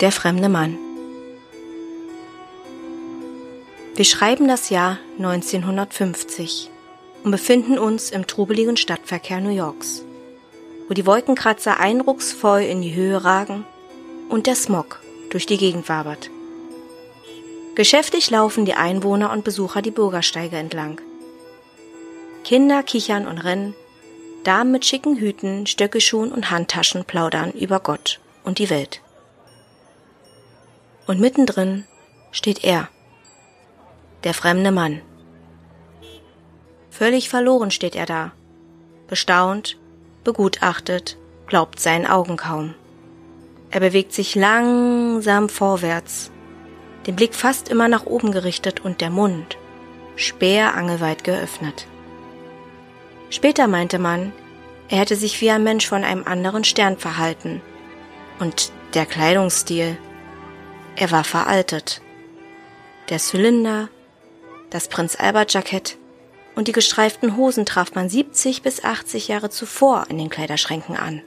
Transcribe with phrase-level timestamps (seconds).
[0.00, 0.76] Der fremde Mann.
[3.94, 6.70] Wir schreiben das Jahr 1950
[7.24, 10.04] und befinden uns im trubeligen Stadtverkehr New Yorks,
[10.86, 13.64] wo die Wolkenkratzer eindrucksvoll in die Höhe ragen
[14.28, 15.00] und der Smog
[15.30, 16.28] durch die Gegend wabert.
[17.74, 21.00] Geschäftig laufen die Einwohner und Besucher die Bürgersteige entlang.
[22.44, 23.74] Kinder kichern und rennen,
[24.44, 29.00] Damen mit schicken Hüten, Stöckelschuhen und Handtaschen plaudern über Gott und die Welt.
[31.06, 31.84] Und mittendrin
[32.32, 32.88] steht er,
[34.24, 35.00] der fremde Mann.
[36.90, 38.32] Völlig verloren steht er da,
[39.06, 39.78] bestaunt,
[40.24, 42.74] begutachtet, glaubt seinen Augen kaum.
[43.70, 46.30] Er bewegt sich langsam vorwärts,
[47.06, 49.58] den Blick fast immer nach oben gerichtet und der Mund
[50.16, 51.86] speerangelweit geöffnet.
[53.30, 54.32] Später meinte man,
[54.88, 57.60] er hätte sich wie ein Mensch von einem anderen Stern verhalten.
[58.38, 59.96] Und der Kleidungsstil,
[60.96, 62.00] er war veraltet.
[63.10, 63.88] Der Zylinder,
[64.70, 65.98] das Prinz Albert Jackett
[66.54, 71.22] und die gestreiften Hosen traf man 70 bis 80 Jahre zuvor in den Kleiderschränken an.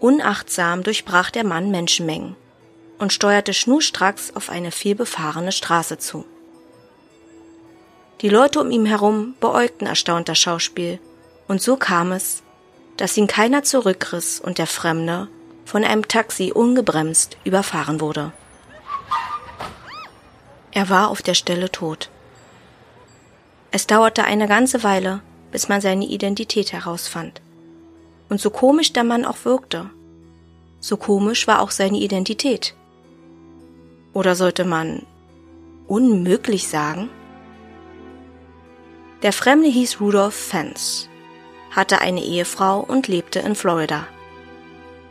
[0.00, 2.36] Unachtsam durchbrach der Mann Menschenmengen
[2.98, 6.24] und steuerte schnurstracks auf eine vielbefahrene Straße zu.
[8.20, 10.98] Die Leute um ihn herum beäugten erstaunt das Schauspiel,
[11.48, 12.42] und so kam es,
[12.96, 15.28] dass ihn keiner zurückriss und der Fremde
[15.70, 18.32] von einem Taxi ungebremst überfahren wurde.
[20.72, 22.10] Er war auf der Stelle tot.
[23.70, 25.20] Es dauerte eine ganze Weile,
[25.52, 27.40] bis man seine Identität herausfand.
[28.28, 29.90] Und so komisch der Mann auch wirkte,
[30.80, 32.74] so komisch war auch seine Identität.
[34.12, 35.06] Oder sollte man
[35.86, 37.10] unmöglich sagen?
[39.22, 41.08] Der Fremde hieß Rudolph Fence,
[41.70, 44.08] hatte eine Ehefrau und lebte in Florida.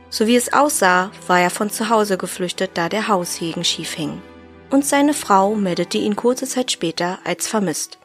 [0.09, 4.22] So wie es aussah, war er von zu Hause geflüchtet, da der Haushegen schief hing
[4.70, 7.97] und seine Frau meldete ihn kurze Zeit später als vermisst.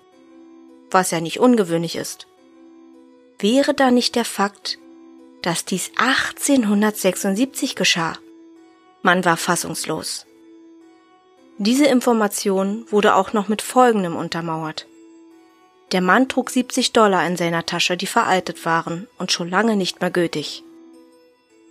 [0.91, 2.26] Was ja nicht ungewöhnlich ist.
[3.38, 4.78] Wäre da nicht der Fakt,
[5.43, 8.14] dass dies 1876 geschah?
[9.03, 10.26] Man war fassungslos.
[11.59, 14.87] Diese Information wurde auch noch mit Folgendem untermauert.
[15.93, 20.00] Der Mann trug 70 Dollar in seiner Tasche, die veraltet waren und schon lange nicht
[20.00, 20.63] mehr gültig.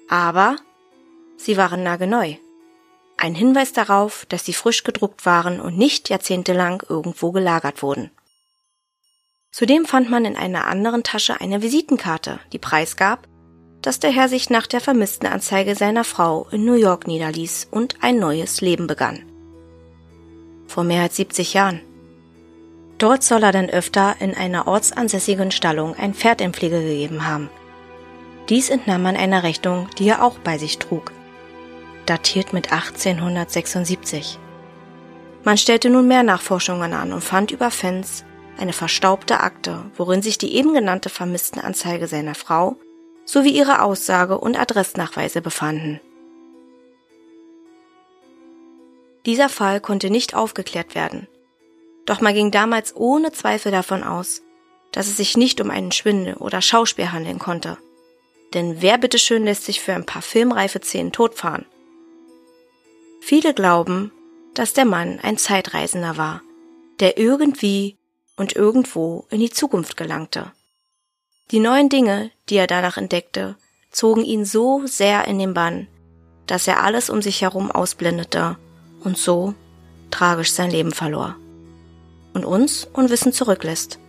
[0.10, 0.58] Aber
[1.38, 2.36] sie waren nagelneu.
[3.18, 8.12] Ein Hinweis darauf, dass sie frisch gedruckt waren und nicht jahrzehntelang irgendwo gelagert wurden.
[9.52, 13.28] Zudem fand man in einer anderen Tasche eine Visitenkarte, die preisgab,
[13.84, 17.98] dass der Herr sich nach der vermissten Anzeige seiner Frau in New York niederließ und
[18.02, 19.24] ein neues Leben begann.
[20.68, 21.82] Vor mehr als 70 Jahren.
[22.98, 27.50] Dort soll er dann öfter in einer ortsansässigen Stallung ein Pferd in Pflege gegeben haben.
[28.50, 31.12] Dies entnahm man einer Rechnung, die er auch bei sich trug
[32.06, 34.40] datiert mit 1876.
[35.44, 38.24] Man stellte nun mehr Nachforschungen an und fand über Fens
[38.58, 42.78] eine verstaubte Akte, worin sich die eben genannte Vermisstenanzeige seiner Frau
[43.26, 46.00] sowie ihre Aussage und Adressnachweise befanden.
[49.26, 51.28] Dieser Fall konnte nicht aufgeklärt werden.
[52.06, 54.42] Doch man ging damals ohne Zweifel davon aus,
[54.92, 57.78] dass es sich nicht um einen Schwindel oder Schauspiel handeln konnte.
[58.54, 61.66] Denn wer bitteschön lässt sich für ein paar filmreife Szenen totfahren?
[63.22, 64.12] Viele glauben,
[64.54, 66.42] dass der Mann ein Zeitreisender war,
[67.00, 67.98] der irgendwie
[68.36, 70.52] und irgendwo in die Zukunft gelangte.
[71.52, 73.56] Die neuen Dinge, die er danach entdeckte,
[73.92, 75.88] zogen ihn so sehr in den Bann,
[76.48, 78.58] dass er alles um sich herum ausblendete
[79.04, 79.54] und so
[80.12, 81.36] tragisch sein Leben verlor
[82.34, 84.00] und uns unwissend zurücklässt.